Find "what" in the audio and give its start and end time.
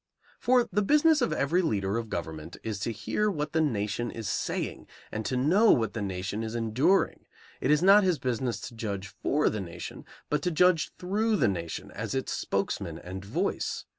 3.29-3.53, 5.69-5.93